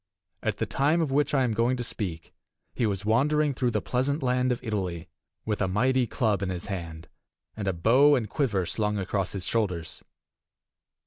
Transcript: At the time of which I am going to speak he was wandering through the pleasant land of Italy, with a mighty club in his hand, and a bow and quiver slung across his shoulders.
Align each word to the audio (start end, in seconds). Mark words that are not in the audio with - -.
At 0.41 0.57
the 0.57 0.65
time 0.65 0.99
of 0.99 1.11
which 1.11 1.31
I 1.35 1.43
am 1.43 1.53
going 1.53 1.77
to 1.77 1.83
speak 1.83 2.33
he 2.73 2.87
was 2.87 3.05
wandering 3.05 3.53
through 3.53 3.69
the 3.69 3.83
pleasant 3.83 4.23
land 4.23 4.51
of 4.51 4.59
Italy, 4.63 5.07
with 5.45 5.61
a 5.61 5.67
mighty 5.67 6.07
club 6.07 6.41
in 6.41 6.49
his 6.49 6.65
hand, 6.65 7.07
and 7.55 7.67
a 7.67 7.71
bow 7.73 8.15
and 8.15 8.27
quiver 8.27 8.65
slung 8.65 8.97
across 8.97 9.33
his 9.33 9.45
shoulders. 9.45 10.01